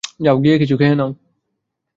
যাও 0.19 0.37
গিয়ে 0.43 0.55
কিছু 0.57 0.75
খেয়ে 0.77 0.95
নাও। 0.95 1.11